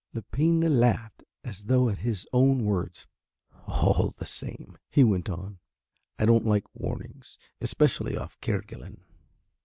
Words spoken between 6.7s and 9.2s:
warnings, especially off Kerguelen."